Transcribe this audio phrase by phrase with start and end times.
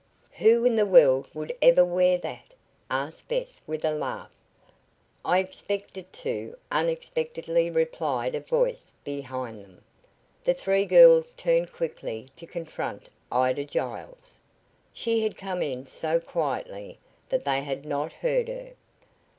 [0.39, 2.55] "Who in the world would ever wear that?"
[2.89, 4.31] asked Bess with a laugh.
[5.23, 9.83] "I expected to," unexpectedly replied a voice behind them.
[10.43, 14.39] The three girls turned quickly to confront Ida Giles.
[14.91, 16.97] She had come in so quietly
[17.29, 18.71] that they had not heard her.